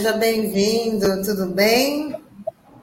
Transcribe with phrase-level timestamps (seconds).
[0.00, 2.16] Seja bem-vindo, tudo bem?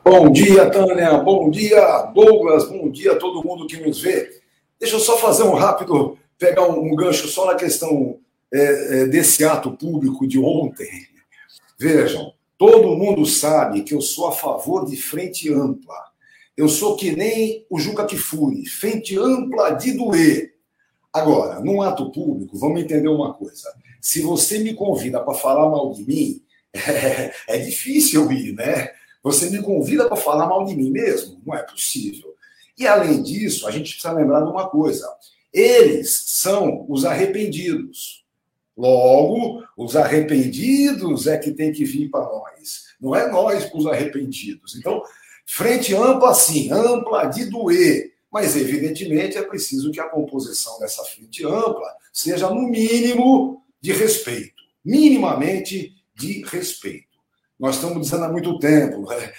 [0.05, 4.39] Bom dia, Tânia, bom dia, Douglas, bom dia a todo mundo que nos vê.
[4.79, 8.20] Deixa eu só fazer um rápido, pegar um gancho só na questão
[8.53, 10.88] é, é, desse ato público de ontem.
[11.80, 15.97] Vejam, todo mundo sabe que eu sou a favor de frente ampla.
[16.55, 20.53] Eu sou que nem o Juca Kifuri, frente ampla de doer.
[21.11, 23.73] Agora, num ato público, vamos entender uma coisa.
[23.99, 28.91] Se você me convida para falar mal de mim, é, é difícil ir, né?
[29.23, 31.41] Você me convida para falar mal de mim mesmo?
[31.45, 32.35] Não é possível.
[32.77, 35.08] E além disso, a gente precisa lembrar de uma coisa:
[35.52, 38.25] eles são os arrependidos.
[38.77, 42.86] Logo, os arrependidos é que tem que vir para nós.
[43.02, 44.75] Não é nós para os arrependidos.
[44.75, 45.02] Então,
[45.47, 48.14] frente ampla, sim, ampla de doer.
[48.31, 54.61] Mas, evidentemente, é preciso que a composição dessa frente ampla seja, no mínimo, de respeito.
[54.86, 57.06] Minimamente de respeito.
[57.60, 59.32] Nós estamos dizendo há muito tempo, né?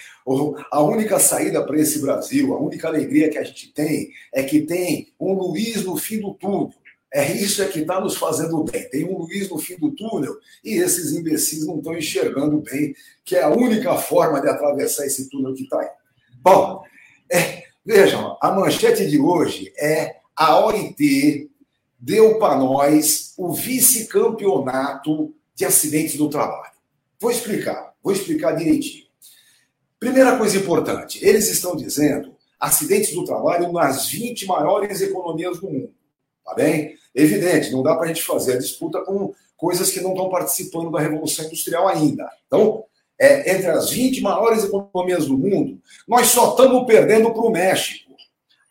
[0.71, 4.61] a única saída para esse Brasil, a única alegria que a gente tem é que
[4.61, 6.73] tem um Luiz no fim do túnel.
[7.11, 8.87] É isso é que está nos fazendo bem.
[8.89, 12.93] Tem um Luiz no fim do túnel e esses imbecis não estão enxergando bem,
[13.25, 15.89] que é a única forma de atravessar esse túnel que está aí.
[16.41, 16.83] Bom,
[17.31, 21.49] é, vejam, a manchete de hoje é a OIT
[21.99, 26.68] deu para nós o vice-campeonato de acidentes do trabalho.
[27.19, 29.05] Vou explicar, vou explicar direitinho.
[29.99, 35.93] Primeira coisa importante, eles estão dizendo acidentes do trabalho nas 20 maiores economias do mundo.
[36.45, 36.95] Tá bem?
[37.13, 40.91] Evidente, não dá para a gente fazer a disputa com coisas que não estão participando
[40.91, 42.29] da Revolução Industrial ainda.
[42.47, 42.85] Então,
[43.19, 48.13] é, entre as 20 maiores economias do mundo, nós só estamos perdendo para o México.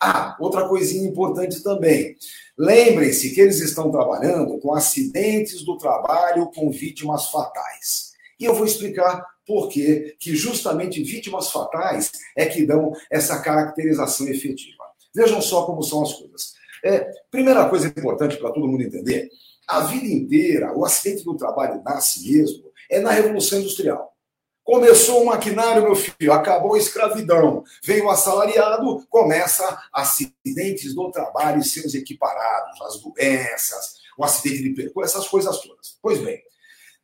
[0.00, 2.16] Ah, outra coisinha importante também.
[2.56, 8.07] Lembrem-se que eles estão trabalhando com acidentes do trabalho com vítimas fatais.
[8.38, 14.84] E eu vou explicar por que justamente vítimas fatais é que dão essa caracterização efetiva.
[15.14, 16.52] Vejam só como são as coisas.
[16.84, 19.28] É, primeira coisa importante para todo mundo entender:
[19.66, 24.14] a vida inteira, o acidente do trabalho nasce mesmo, é na Revolução Industrial.
[24.62, 27.64] Começou o maquinário, meu filho, acabou a escravidão.
[27.82, 34.74] Veio o assalariado, começa acidentes do trabalho e seus equiparados, as doenças, o acidente de
[34.74, 35.98] percurso, essas coisas todas.
[36.02, 36.42] Pois bem,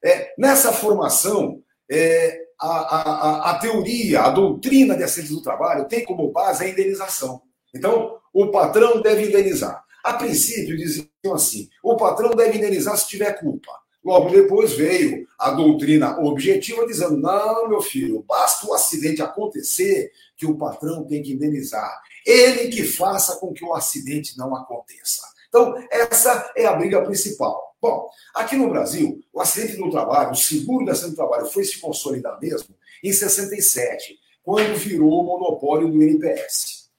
[0.04, 6.04] é, nessa formação, é, a, a, a, teoria, a doutrina de acidentes do trabalho tem
[6.04, 7.42] como base a indenização.
[7.74, 9.82] Então, o patrão deve indenizar.
[10.04, 13.72] A princípio, diziam assim: o patrão deve indenizar se tiver culpa.
[14.04, 20.44] Logo depois veio a doutrina objetiva dizendo: não, meu filho, basta o acidente acontecer que
[20.44, 22.02] o patrão tem que indenizar.
[22.26, 25.22] Ele que faça com que o acidente não aconteça.
[25.54, 27.76] Então, essa é a briga principal.
[27.80, 31.62] Bom, aqui no Brasil, o acidente do trabalho, o seguro do acidente do trabalho foi
[31.62, 36.90] se consolidar mesmo em 67, quando virou o monopólio do INPS.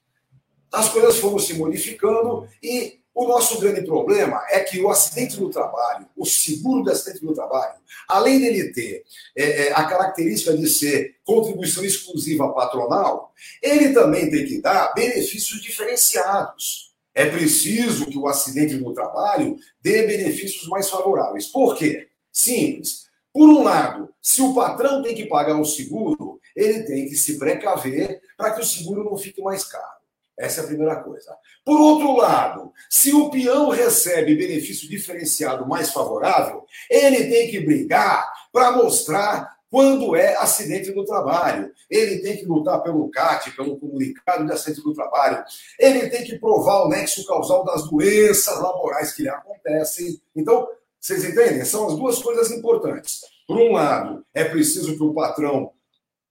[0.72, 5.50] As coisas foram se modificando e o nosso grande problema é que o acidente do
[5.50, 7.76] trabalho, o seguro do acidente do trabalho,
[8.08, 9.04] além dele ter
[9.36, 15.62] é, é, a característica de ser contribuição exclusiva patronal, ele também tem que dar benefícios
[15.62, 16.95] diferenciados.
[17.16, 21.48] É preciso que o acidente do trabalho dê benefícios mais favoráveis.
[21.48, 22.10] Por quê?
[22.30, 23.06] Simples.
[23.32, 27.40] Por um lado, se o patrão tem que pagar o seguro, ele tem que se
[27.40, 29.96] precaver para que o seguro não fique mais caro.
[30.38, 31.34] Essa é a primeira coisa.
[31.64, 38.30] Por outro lado, se o peão recebe benefício diferenciado mais favorável, ele tem que brigar
[38.52, 41.70] para mostrar quando é acidente do trabalho.
[41.90, 45.44] Ele tem que lutar pelo CAT, pelo comunicado de acidente do trabalho.
[45.78, 50.18] Ele tem que provar o nexo causal das doenças laborais que lhe acontecem.
[50.34, 50.66] Então,
[50.98, 51.66] vocês entendem?
[51.66, 53.20] São as duas coisas importantes.
[53.46, 55.74] Por um lado, é preciso que o patrão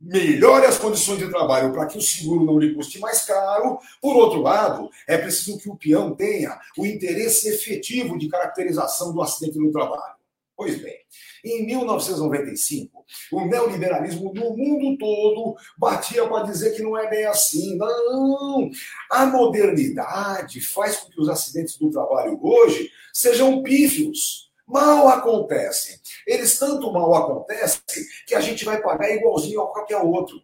[0.00, 3.78] melhore as condições de trabalho para que o seguro não lhe custe mais caro.
[4.00, 9.20] Por outro lado, é preciso que o peão tenha o interesse efetivo de caracterização do
[9.20, 10.14] acidente no trabalho.
[10.56, 10.96] Pois bem,
[11.44, 12.93] em 1995,
[13.32, 17.76] o neoliberalismo no mundo todo batia para dizer que não é bem assim.
[17.76, 18.70] Não!
[19.10, 25.96] A modernidade faz com que os acidentes do trabalho hoje sejam pífios mal acontecem.
[26.26, 27.82] Eles tanto mal acontecem
[28.26, 30.40] que a gente vai pagar igualzinho a qualquer outro.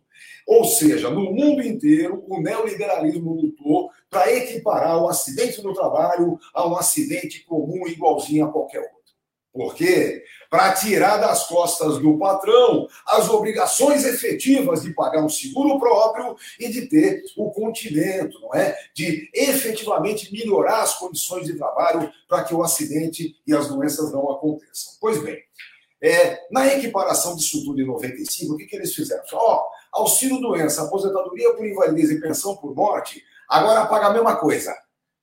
[0.47, 6.67] Ou seja, no mundo inteiro, o neoliberalismo lutou para equiparar o acidente no trabalho a
[6.67, 9.00] um acidente comum igualzinho a qualquer outro.
[9.53, 10.23] Por quê?
[10.49, 16.69] Para tirar das costas do patrão as obrigações efetivas de pagar um seguro próprio e
[16.69, 18.77] de ter o continente, não é?
[18.95, 24.31] De efetivamente melhorar as condições de trabalho para que o acidente e as doenças não
[24.31, 24.95] aconteçam.
[25.01, 25.43] Pois bem,
[26.01, 29.23] é, na equiparação disso tudo em 95, o que, que eles fizeram?
[29.33, 34.37] Ó, oh, auxílio doença, aposentadoria por invalidez e pensão por morte, agora paga a mesma
[34.37, 34.75] coisa.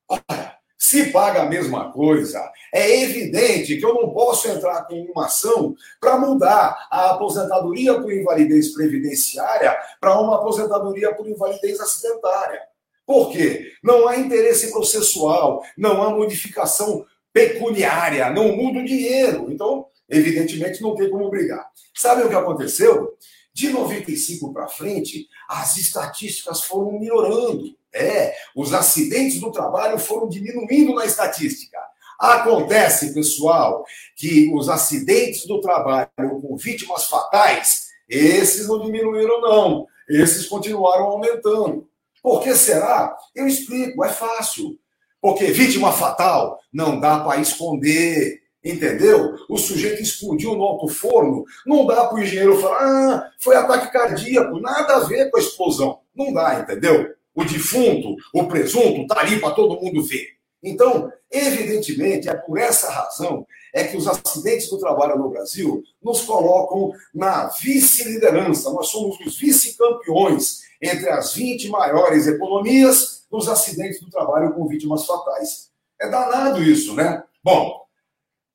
[0.08, 2.40] Ora, se paga a mesma coisa,
[2.74, 8.14] é evidente que eu não posso entrar com uma ação para mudar a aposentadoria por
[8.14, 12.62] invalidez previdenciária para uma aposentadoria por invalidez acidentária.
[13.06, 13.72] Por quê?
[13.82, 19.52] Não há interesse processual, não há modificação pecuniária, não muda o dinheiro.
[19.52, 21.66] Então, evidentemente, não tem como brigar.
[21.96, 23.18] Sabe o que aconteceu?
[23.54, 27.76] De 95 para frente, as estatísticas foram melhorando.
[27.98, 31.78] É, os acidentes do trabalho foram diminuindo na estatística.
[32.20, 33.86] Acontece, pessoal,
[34.16, 36.10] que os acidentes do trabalho
[36.42, 39.88] com vítimas fatais, esses não diminuíram, não.
[40.10, 41.88] Esses continuaram aumentando.
[42.24, 43.16] Por que será?
[43.36, 44.80] Eu explico, é fácil.
[45.22, 48.42] Porque vítima fatal não dá para esconder.
[48.64, 49.36] Entendeu?
[49.48, 53.94] O sujeito explodiu no alto forno, não dá para o engenheiro falar, ah, foi ataque
[53.94, 56.00] cardíaco, nada a ver com a explosão.
[56.14, 57.16] Não dá, entendeu?
[57.38, 60.30] O defunto, o presunto, está ali para todo mundo ver.
[60.63, 66.22] Então, evidentemente, é por essa razão é que os acidentes do trabalho no Brasil nos
[66.22, 68.72] colocam na vice-liderança.
[68.72, 75.06] Nós somos os vice-campeões entre as 20 maiores economias dos acidentes do trabalho com vítimas
[75.06, 75.69] fatais.
[76.01, 77.24] É danado isso, né?
[77.44, 77.86] Bom,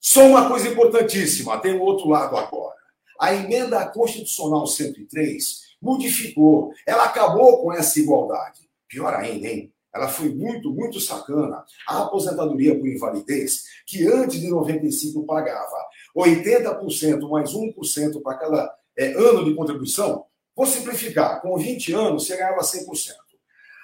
[0.01, 2.75] só uma coisa importantíssima, tem o outro lado agora.
[3.21, 8.72] A emenda constitucional 103 modificou, ela acabou com essa igualdade.
[8.93, 9.73] Pior ainda, hein?
[9.95, 11.65] Ela foi muito, muito sacana.
[11.89, 15.77] A aposentadoria por invalidez, que antes de 95 pagava
[16.15, 22.37] 80% mais 1% para cada é, ano de contribuição, vou simplificar, com 20 anos você
[22.37, 22.85] ganhava 100%.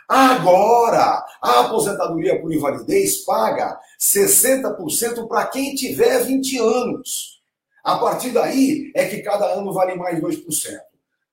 [0.06, 7.40] Agora, a aposentadoria por invalidez paga 60% para quem tiver 20 anos.
[7.82, 10.78] A partir daí é que cada ano vale mais 2%.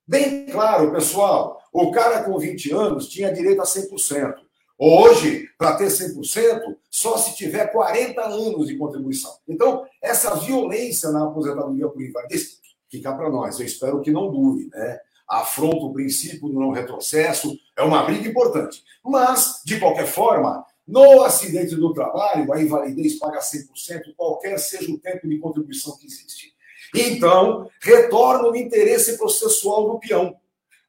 [0.08, 4.36] Bem claro, pessoal, o cara com 20 anos tinha direito a 100%.
[4.78, 9.36] Hoje, para ter 100%, só se tiver 40 anos de contribuição.
[9.48, 13.60] Então, essa violência na aposentadoria por invalidez fica para nós.
[13.60, 15.00] Eu espero que não dure, né?
[15.28, 18.84] Afronta o princípio do não retrocesso, é uma briga importante.
[19.04, 25.00] Mas, de qualquer forma, no acidente do trabalho, a invalidez paga 100%, qualquer seja o
[25.00, 26.55] tempo de contribuição que existe.
[26.96, 30.36] Então, retorna o interesse processual do peão.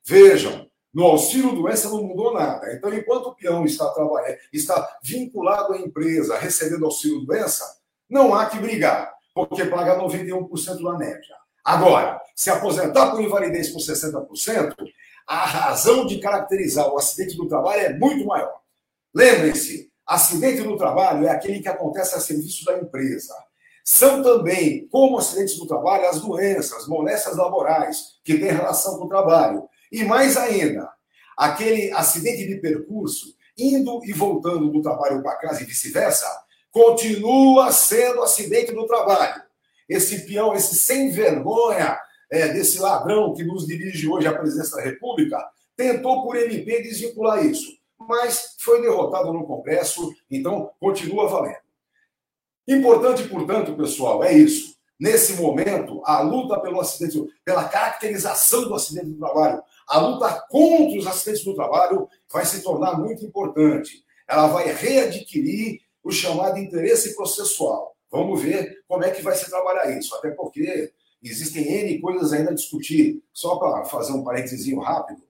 [0.04, 2.72] Vejam, no auxílio doença não mudou nada.
[2.72, 7.64] Então, enquanto o peão está, trabalhando, está vinculado à empresa, recebendo auxílio doença,
[8.08, 11.36] não há que brigar, porque paga 91% da média.
[11.64, 14.74] Agora, se aposentar por invalidez por 60%,
[15.26, 18.60] a razão de caracterizar o acidente do trabalho é muito maior.
[19.12, 23.34] Lembrem-se, acidente do trabalho é aquele que acontece a serviço da empresa.
[23.88, 29.08] São também, como acidentes do trabalho, as doenças, moléstias laborais, que têm relação com o
[29.08, 29.62] trabalho.
[29.92, 30.90] E mais ainda,
[31.38, 36.26] aquele acidente de percurso, indo e voltando do trabalho para casa e vice-versa,
[36.72, 39.40] continua sendo acidente do trabalho.
[39.88, 41.96] Esse peão, esse sem vergonha
[42.28, 45.38] é, desse ladrão que nos dirige hoje à presidência da República,
[45.76, 51.65] tentou por MP desvincular isso, mas foi derrotado no Congresso, então continua valendo.
[52.66, 54.76] Importante, portanto, pessoal, é isso.
[54.98, 60.98] Nesse momento, a luta pelo acidente, pela caracterização do acidente do trabalho, a luta contra
[60.98, 64.02] os acidentes do trabalho vai se tornar muito importante.
[64.26, 67.94] Ela vai readquirir o chamado interesse processual.
[68.10, 70.92] Vamos ver como é que vai se trabalhar isso, até porque
[71.22, 73.22] existem N coisas ainda a discutir.
[73.32, 75.22] Só para fazer um parênteses rápido,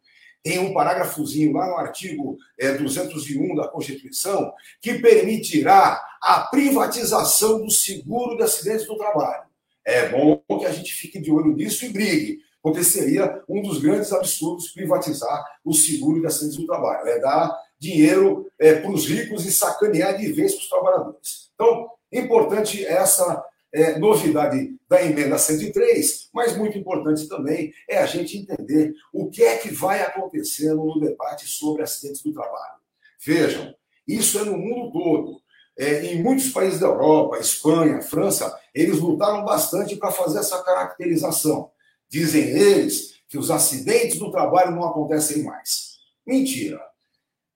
[0.46, 7.68] tem um parágrafozinho lá no artigo é, 201 da Constituição que permitirá a privatização do
[7.68, 9.42] seguro de acidentes do trabalho.
[9.84, 13.80] É bom que a gente fique de olho nisso e brigue, porque seria um dos
[13.80, 17.08] grandes absurdos privatizar o seguro de acidentes do trabalho.
[17.08, 21.50] É dar dinheiro é, para os ricos e sacanear de vez para os trabalhadores.
[21.54, 23.44] Então, importante essa
[23.76, 29.42] é, novidade da emenda 103, mas muito importante também é a gente entender o que
[29.42, 32.80] é que vai acontecendo no debate sobre acidentes do trabalho.
[33.22, 33.74] Vejam,
[34.08, 35.42] isso é no mundo todo.
[35.78, 41.70] É, em muitos países da Europa, Espanha, França, eles lutaram bastante para fazer essa caracterização.
[42.08, 45.98] Dizem eles que os acidentes do trabalho não acontecem mais.
[46.26, 46.80] Mentira.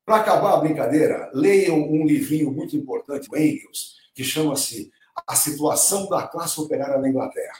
[0.04, 4.90] Para acabar a brincadeira, leiam um livrinho muito importante Engels, que chama-se
[5.26, 7.58] a situação da classe operária na Inglaterra.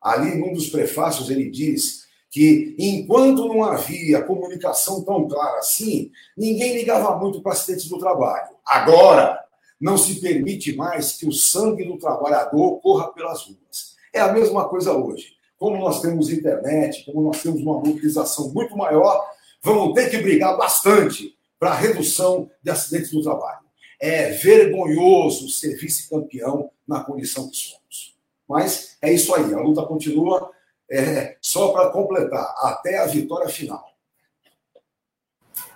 [0.00, 6.74] Ali, num dos prefácios, ele diz que enquanto não havia comunicação tão clara assim, ninguém
[6.76, 8.50] ligava muito para acidentes do trabalho.
[8.64, 9.38] Agora,
[9.80, 13.96] não se permite mais que o sangue do trabalhador corra pelas ruas.
[14.12, 15.32] É a mesma coisa hoje.
[15.58, 19.24] Como nós temos internet, como nós temos uma mobilização muito maior,
[19.62, 23.67] vamos ter que brigar bastante para a redução de acidentes no trabalho.
[24.00, 28.16] É vergonhoso ser vice-campeão na condição que somos.
[28.48, 30.50] Mas é isso aí, a luta continua.
[30.90, 33.84] É, só para completar, até a vitória final.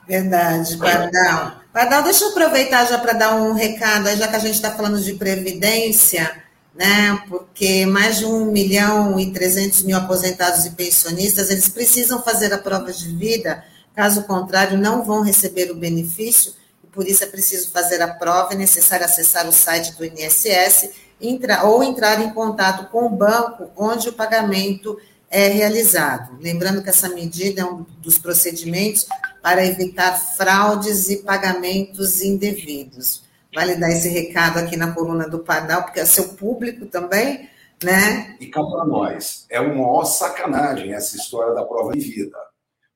[0.07, 1.61] Verdade, Pardal.
[1.73, 5.01] Pardal, deixa eu aproveitar já para dar um recado, já que a gente está falando
[5.01, 6.43] de previdência,
[6.75, 7.23] né?
[7.29, 12.59] Porque mais de 1 milhão e 300 mil aposentados e pensionistas, eles precisam fazer a
[12.59, 13.65] prova de vida,
[13.95, 16.53] caso contrário, não vão receber o benefício
[16.93, 20.91] por isso é preciso fazer a prova, é necessário acessar o site do INSS
[21.23, 24.99] entra, ou entrar em contato com o banco onde o pagamento
[25.31, 26.37] é realizado.
[26.41, 29.07] Lembrando que essa medida é um dos procedimentos
[29.41, 33.23] para evitar fraudes e pagamentos indevidos.
[33.55, 37.49] Vale dar esse recado aqui na coluna do Pardal, porque é seu público também,
[37.83, 38.37] né?
[38.41, 42.37] E cá para nós, é uma maior sacanagem essa história da prova de vida.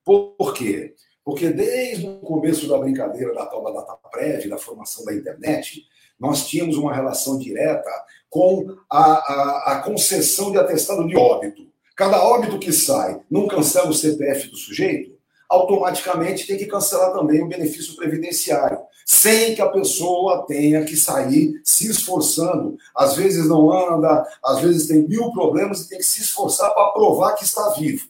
[0.05, 0.95] Por quê?
[1.26, 5.85] Porque desde o começo da brincadeira da tal da data prévia, da formação da internet,
[6.21, 7.90] nós tínhamos uma relação direta
[8.30, 11.66] com a, a, a concessão de atestado de óbito.
[11.97, 15.16] Cada óbito que sai não cancela o CPF do sujeito,
[15.49, 21.61] automaticamente tem que cancelar também o benefício previdenciário, sem que a pessoa tenha que sair
[21.64, 22.76] se esforçando.
[22.95, 26.92] Às vezes não anda, às vezes tem mil problemas e tem que se esforçar para
[26.92, 28.06] provar que está vivo.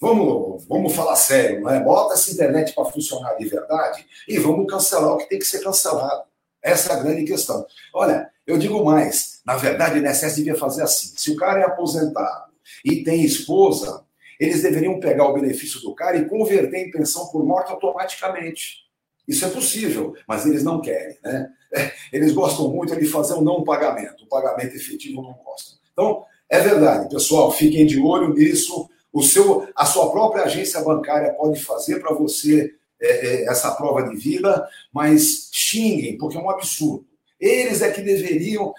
[0.00, 1.80] Vamos, vamos falar sério, não é?
[1.80, 5.60] Bota essa internet para funcionar de verdade e vamos cancelar o que tem que ser
[5.60, 6.22] cancelado.
[6.62, 7.66] Essa é a grande questão.
[7.92, 11.14] Olha, eu digo mais, na verdade, o INSS devia fazer assim.
[11.16, 12.52] Se o cara é aposentado
[12.84, 14.04] e tem esposa,
[14.38, 18.86] eles deveriam pegar o benefício do cara e converter em pensão por morte automaticamente.
[19.26, 21.50] Isso é possível, mas eles não querem, né?
[22.10, 24.24] Eles gostam muito de fazer o um não pagamento.
[24.24, 25.76] O pagamento efetivo não gostam.
[25.92, 31.32] Então, é verdade, pessoal, fiquem de olho nisso o seu, a sua própria agência bancária
[31.34, 36.50] pode fazer para você é, é, essa prova de vida, mas xinguem, porque é um
[36.50, 37.06] absurdo.
[37.40, 38.72] Eles é que deveriam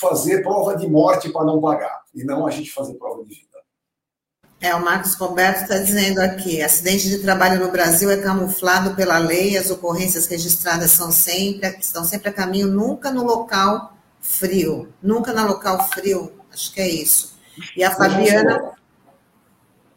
[0.00, 3.48] fazer prova de morte para não pagar, e não a gente fazer prova de vida.
[4.60, 9.18] É, o Marcos Roberto está dizendo aqui: acidente de trabalho no Brasil é camuflado pela
[9.18, 14.92] lei, as ocorrências registradas são sempre, estão sempre a caminho, nunca no local frio.
[15.02, 17.38] Nunca no local frio, acho que é isso.
[17.76, 18.72] E a Fabiana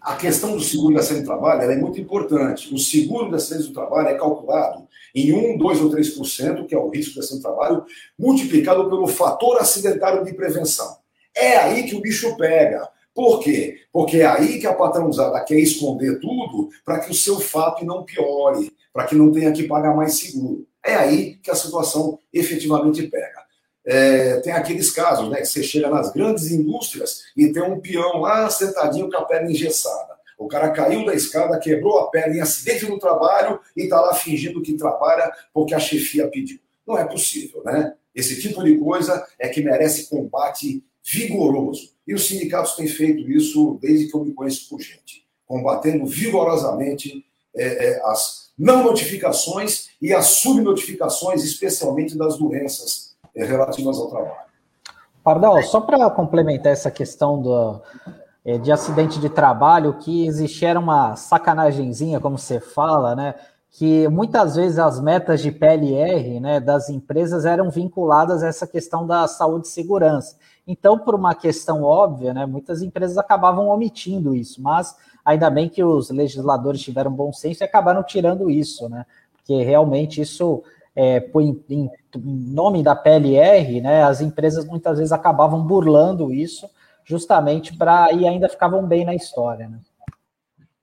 [0.02, 2.74] a questão do seguro de acidente de trabalho é muito importante.
[2.74, 6.78] O seguro de acidente do trabalho é calculado em 1, 2 ou 3%, que é
[6.78, 7.86] o risco de acidente de trabalho,
[8.18, 10.98] multiplicado pelo fator acidentário de prevenção.
[11.36, 12.90] É aí que o bicho pega.
[13.14, 13.78] Por quê?
[13.92, 18.04] Porque é aí que a patrãozada quer esconder tudo para que o seu fato não
[18.04, 20.66] piore, para que não tenha que pagar mais seguro.
[20.84, 23.41] É aí que a situação efetivamente pega.
[23.86, 28.20] É, tem aqueles casos, né, que você chega nas grandes indústrias e tem um peão
[28.20, 30.12] lá sentadinho com a perna engessada.
[30.38, 34.14] O cara caiu da escada, quebrou a perna em acidente no trabalho e está lá
[34.14, 36.60] fingindo que trabalha porque a chefia pediu.
[36.86, 37.94] Não é possível, né?
[38.14, 41.92] Esse tipo de coisa é que merece combate vigoroso.
[42.08, 47.24] E os sindicatos têm feito isso desde que eu me conheço por gente, combatendo vigorosamente
[47.56, 54.52] é, é, as não notificações e as subnotificações, especialmente das doenças relativas ao trabalho.
[55.24, 57.80] Pardal, só para complementar essa questão do,
[58.44, 63.36] é, de acidente de trabalho, que existia uma sacanagemzinha, como você fala, né?
[63.70, 69.08] Que muitas vezes as metas de PLR né, das empresas eram vinculadas a essa questão
[69.08, 70.36] da saúde e segurança.
[70.68, 75.84] Então, por uma questão óbvia, né, muitas empresas acabavam omitindo isso, mas ainda bem que
[75.84, 79.06] os legisladores tiveram bom senso e acabaram tirando isso, né?
[79.34, 80.64] Porque realmente isso
[80.96, 86.70] é, em, em, nome da PLR, né, as empresas muitas vezes acabavam burlando isso,
[87.06, 89.68] justamente para e ainda ficavam bem na história.
[89.68, 89.80] Né?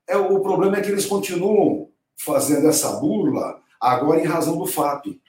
[0.09, 5.21] É, o problema é que eles continuam fazendo essa burla agora em razão do FAP.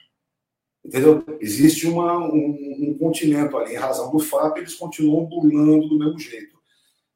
[0.84, 1.22] Entendeu?
[1.40, 6.18] Existe uma, um, um continente ali, em razão do FAP, eles continuam burlando do mesmo
[6.18, 6.58] jeito.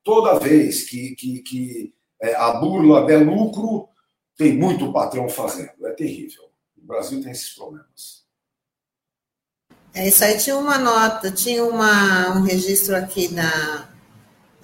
[0.05, 3.89] Toda vez que, que, que é, a burla der lucro,
[4.37, 5.87] tem muito patrão fazendo.
[5.87, 6.44] É terrível.
[6.85, 8.25] O Brasil tem esses problemas.
[9.95, 10.37] É isso aí.
[10.37, 13.89] Tinha uma nota, tinha uma, um registro aqui na,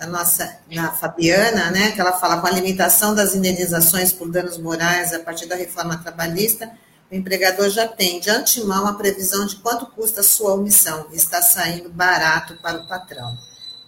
[0.07, 5.15] nossa, na Fabiana, né, que ela fala com a limitação das indenizações por danos morais
[5.15, 6.71] a partir da reforma trabalhista,
[7.11, 11.41] o empregador já tem de antemão a previsão de quanto custa a sua omissão, está
[11.41, 13.35] saindo barato para o patrão.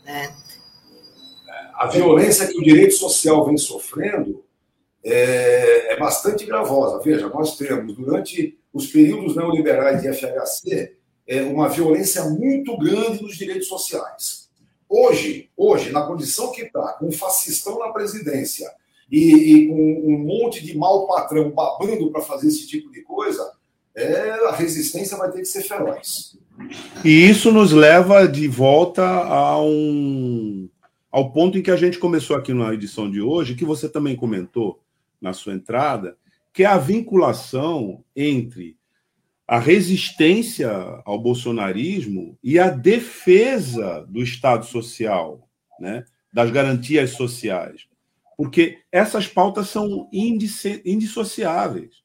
[0.06, 0.34] Né?
[1.74, 4.42] A violência que o direito social vem sofrendo
[5.04, 7.00] é, é bastante gravosa.
[7.02, 13.36] Veja, nós temos, durante os períodos neoliberais de FHC, é, uma violência muito grande nos
[13.36, 14.50] direitos sociais.
[14.88, 18.70] hoje, hoje, na condição que está, com um fascistão na presidência
[19.10, 23.52] e, e, com um monte de mau patrão babando para fazer esse tipo de coisa,
[23.94, 26.36] é, a resistência vai ter que ser feroz.
[27.02, 30.68] E isso nos leva de volta a um,
[31.10, 34.14] ao ponto em que a gente começou aqui na edição de hoje, que você também
[34.14, 34.81] comentou
[35.22, 36.16] na sua entrada,
[36.52, 38.76] que é a vinculação entre
[39.46, 40.70] a resistência
[41.04, 45.48] ao bolsonarismo e a defesa do Estado social,
[45.78, 47.86] né, das garantias sociais.
[48.36, 52.02] Porque essas pautas são indissociáveis.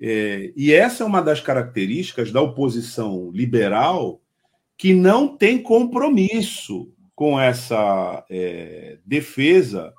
[0.00, 4.20] É, e essa é uma das características da oposição liberal
[4.76, 9.94] que não tem compromisso com essa é, defesa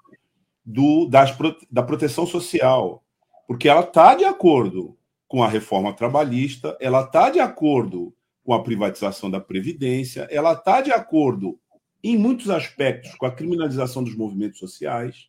[0.66, 1.36] do, das,
[1.70, 3.04] da proteção social,
[3.48, 8.64] porque ela está de acordo com a reforma trabalhista, ela está de acordo com a
[8.64, 11.60] privatização da Previdência, ela está de acordo,
[12.04, 15.28] em muitos aspectos, com a criminalização dos movimentos sociais,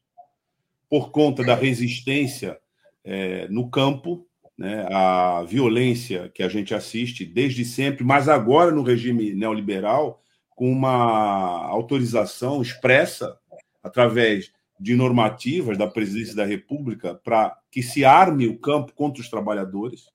[0.88, 2.58] por conta da resistência
[3.02, 4.26] é, no campo,
[4.56, 10.70] né, a violência que a gente assiste desde sempre, mas agora no regime neoliberal, com
[10.70, 13.38] uma autorização expressa
[13.82, 19.28] através de normativas da presidência da República para que se arme o campo contra os
[19.28, 20.06] trabalhadores.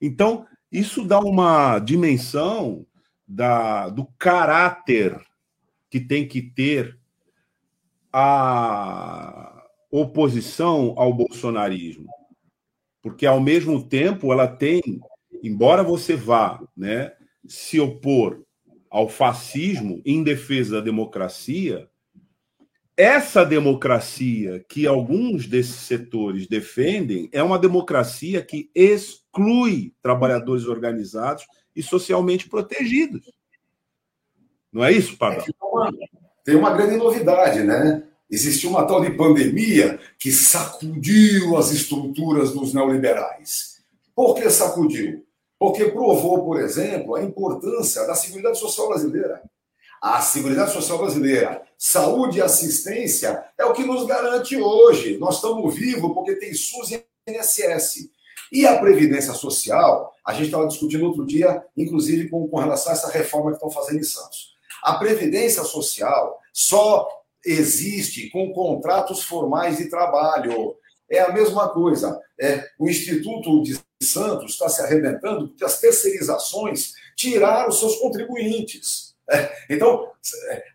[0.00, 2.86] Então, isso dá uma dimensão
[3.26, 5.18] da, do caráter
[5.90, 6.98] que tem que ter
[8.12, 12.08] a oposição ao bolsonarismo.
[13.02, 14.82] Porque, ao mesmo tempo, ela tem,
[15.42, 17.12] embora você vá né,
[17.46, 18.42] se opor
[18.90, 21.88] ao fascismo em defesa da democracia,
[22.98, 31.80] essa democracia que alguns desses setores defendem é uma democracia que exclui trabalhadores organizados e
[31.80, 33.22] socialmente protegidos.
[34.72, 35.44] Não é isso, Pablo?
[36.44, 38.02] Tem uma grande novidade, né?
[38.28, 43.80] Existiu uma tal de pandemia que sacudiu as estruturas dos neoliberais.
[44.12, 45.24] Por que sacudiu?
[45.56, 49.40] Porque provou, por exemplo, a importância da Seguridade Social brasileira.
[50.00, 55.18] A Seguridade Social brasileira, saúde e assistência é o que nos garante hoje.
[55.18, 58.08] Nós estamos vivos porque tem SUS e INSS.
[58.52, 62.94] E a Previdência Social, a gente estava discutindo outro dia, inclusive com, com relação a
[62.94, 64.54] essa reforma que estão fazendo em Santos.
[64.82, 67.06] A Previdência Social só
[67.44, 70.76] existe com contratos formais de trabalho.
[71.10, 72.20] É a mesma coisa.
[72.40, 79.07] É, o Instituto de Santos está se arrebentando porque as terceirizações tiraram seus contribuintes.
[79.70, 80.10] Então,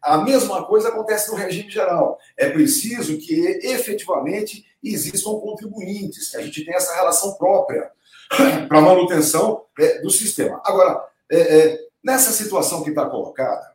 [0.02, 2.20] a mesma coisa acontece no regime geral.
[2.38, 7.92] É preciso que efetivamente existam contribuintes, que a gente tenha essa relação própria
[8.68, 10.62] para a manutenção é, do sistema.
[10.64, 13.74] Agora, é, é, nessa situação que está colocada,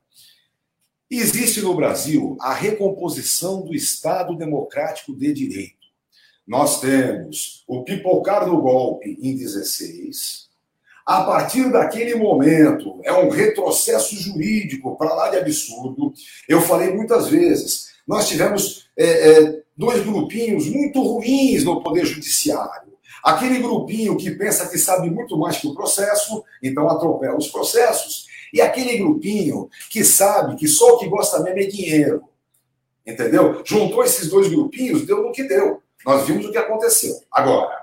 [1.10, 5.78] existe no Brasil a recomposição do Estado democrático de direito.
[6.46, 10.47] Nós temos o pipocar do golpe em 16,
[11.08, 16.12] a partir daquele momento, é um retrocesso jurídico para lá de absurdo.
[16.46, 22.92] Eu falei muitas vezes, nós tivemos é, é, dois grupinhos muito ruins no Poder Judiciário.
[23.24, 28.26] Aquele grupinho que pensa que sabe muito mais que o processo, então atropela os processos.
[28.52, 32.24] E aquele grupinho que sabe que só o que gosta mesmo é dinheiro.
[33.06, 33.62] Entendeu?
[33.64, 35.82] Juntou esses dois grupinhos, deu no que deu.
[36.04, 37.14] Nós vimos o que aconteceu.
[37.32, 37.74] Agora,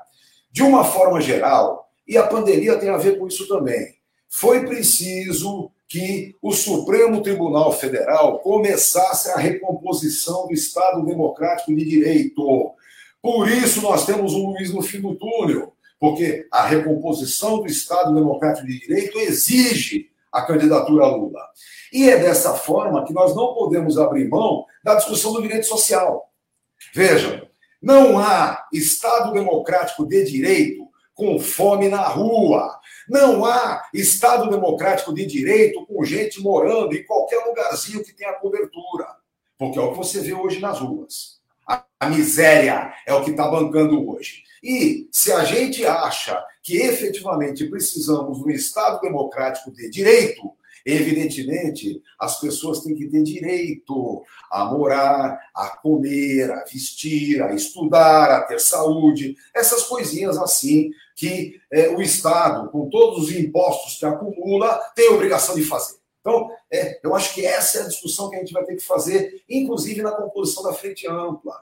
[0.51, 3.95] de uma forma geral, e a pandemia tem a ver com isso também.
[4.29, 12.71] Foi preciso que o Supremo Tribunal Federal começasse a recomposição do Estado Democrático de Direito.
[13.21, 18.13] Por isso nós temos um Luiz no fim do túnel, porque a recomposição do Estado
[18.13, 21.41] Democrático de Direito exige a candidatura a Lula.
[21.93, 26.29] E é dessa forma que nós não podemos abrir mão da discussão do direito social.
[26.93, 27.47] Vejam,
[27.81, 30.84] não há Estado Democrático de Direito
[31.15, 32.79] com fome na rua.
[33.09, 39.07] Não há Estado democrático de direito com gente morando em qualquer lugarzinho que tenha cobertura.
[39.57, 41.39] Porque é o que você vê hoje nas ruas.
[41.65, 44.43] A miséria é o que está bancando hoje.
[44.61, 50.51] E se a gente acha que efetivamente precisamos de um Estado democrático de direito,
[50.85, 58.31] Evidentemente, as pessoas têm que ter direito a morar, a comer, a vestir, a estudar,
[58.31, 64.05] a ter saúde, essas coisinhas assim que é, o Estado, com todos os impostos que
[64.05, 65.95] acumula, tem obrigação de fazer.
[66.19, 68.83] Então, é, eu acho que essa é a discussão que a gente vai ter que
[68.83, 71.55] fazer, inclusive na composição da frente ampla.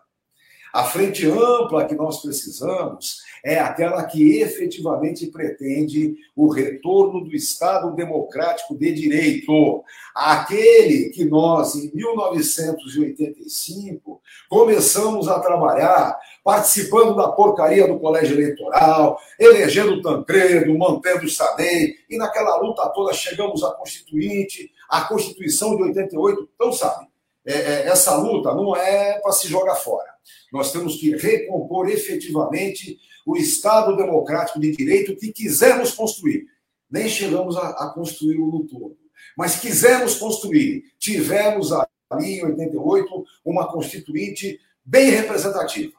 [0.73, 7.93] A frente ampla que nós precisamos é aquela que efetivamente pretende o retorno do Estado
[7.93, 9.83] democrático de direito.
[10.15, 20.01] Aquele que nós, em 1985, começamos a trabalhar, participando da porcaria do colégio eleitoral, elegendo
[20.01, 26.49] Tancredo, mantendo o Sadei, e naquela luta toda chegamos à Constituinte, à Constituição de 88.
[26.55, 27.05] Então, sabe,
[27.45, 30.12] é, é, essa luta não é para se jogar fora.
[30.51, 36.47] Nós temos que recompor efetivamente o Estado democrático de direito que quisemos construir.
[36.89, 38.97] Nem chegamos a, a construí-lo no todo,
[39.38, 40.83] mas quisemos construir.
[40.99, 45.97] Tivemos ali em 88 uma constituinte bem representativa.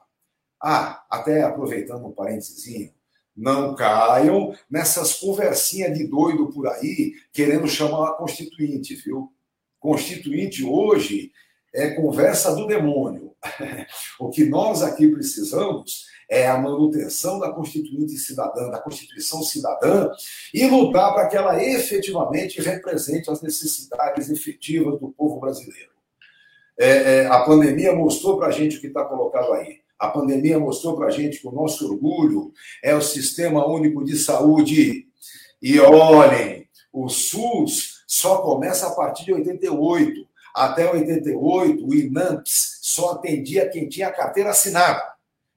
[0.60, 2.92] Ah, até aproveitando um parênteses,
[3.36, 9.32] não caiam nessas conversinhas de doido por aí querendo chamar a constituinte, viu?
[9.80, 11.32] Constituinte hoje
[11.74, 13.23] é conversa do demônio.
[14.18, 20.10] o que nós aqui precisamos é a manutenção da Constituinte cidadã, da Constituição cidadã,
[20.52, 25.92] e lutar para que ela efetivamente represente as necessidades efetivas do povo brasileiro.
[26.78, 29.78] É, é, a pandemia mostrou para a gente o que está colocado aí.
[29.98, 32.52] A pandemia mostrou para a gente que o nosso orgulho
[32.82, 35.06] é o Sistema Único de Saúde.
[35.62, 40.26] E olhem, o SUS só começa a partir de 88.
[40.54, 45.02] Até 88, o INAMPS só atendia quem tinha carteira assinada.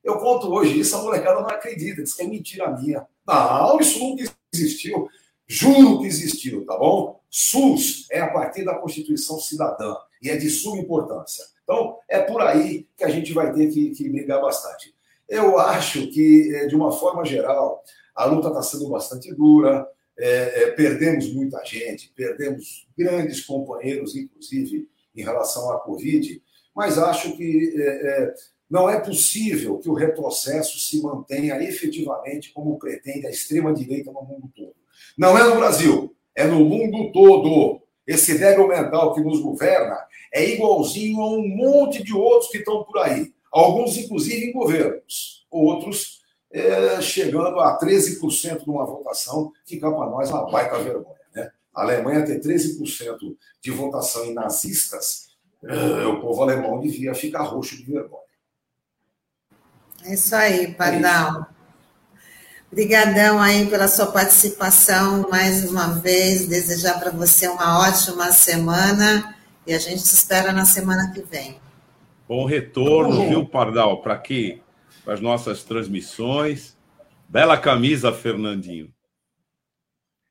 [0.03, 3.05] Eu conto hoje isso, a molecada não acredita, diz que é mentira minha.
[3.27, 5.07] Não, isso nunca existiu.
[5.45, 7.21] Juro que existiu, tá bom?
[7.29, 11.45] SUS é a partir da Constituição Cidadã e é de suma importância.
[11.63, 14.95] Então, é por aí que a gente vai ter que, que brigar bastante.
[15.27, 17.83] Eu acho que, eh, de uma forma geral,
[18.15, 19.87] a luta está sendo bastante dura,
[20.19, 26.41] é, é, perdemos muita gente, perdemos grandes companheiros, inclusive em relação à Covid,
[26.75, 28.33] mas acho que é, é,
[28.69, 34.51] não é possível que o retrocesso se mantenha efetivamente como pretende a extrema-direita no mundo
[34.55, 34.75] todo.
[35.17, 37.81] Não é no Brasil, é no mundo todo.
[38.05, 39.97] Esse débil mental que nos governa
[40.33, 43.33] é igualzinho a um monte de outros que estão por aí.
[43.51, 45.45] Alguns, inclusive, em governos.
[45.49, 46.21] Outros
[46.57, 51.15] é, chegando a 13% de uma votação, fica para nós uma baita vergonha.
[51.35, 51.51] Né?
[51.75, 55.27] A Alemanha ter 13% de votação em nazistas,
[55.63, 58.27] é, o povo alemão devia ficar roxo de vergonha.
[60.03, 61.41] É isso aí, Pardal.
[61.41, 61.57] É
[62.71, 66.47] Obrigadão aí pela sua participação mais uma vez.
[66.47, 71.59] Desejar para você uma ótima semana e a gente se espera na semana que vem.
[72.27, 74.01] Bom retorno, viu, Pardal?
[74.01, 74.61] Para que
[75.07, 76.75] para as nossas transmissões.
[77.29, 78.93] Bela camisa, Fernandinho.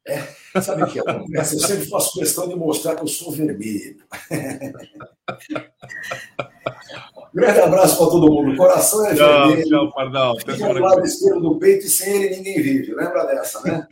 [0.06, 0.20] É,
[0.60, 1.54] sabe o que acontece?
[1.54, 3.96] Eu sempre faço questão de mostrar que eu sou vermelho.
[7.32, 8.52] Grande abraço para todo mundo.
[8.52, 9.66] O coração é tchau, vermelho.
[9.66, 10.38] Tchau, Pardal.
[10.40, 12.94] Fica do lado esquerdo do peito e sem ele ninguém vive.
[12.94, 13.88] Lembra dessa, né?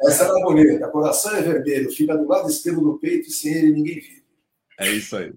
[0.00, 0.88] Essa era bonita.
[0.88, 1.92] Coração é vermelho.
[1.92, 4.24] Fica do lado esquerdo do peito e sem ele ninguém vive.
[4.80, 5.34] É isso aí.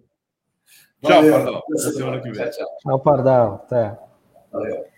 [1.02, 1.22] Valeu.
[1.22, 1.64] Tchau, Pardal.
[1.70, 2.50] Até semana que vem.
[2.50, 3.56] Tchau, tchau Pardal.
[3.56, 4.09] Até.
[4.52, 4.90] Valeu.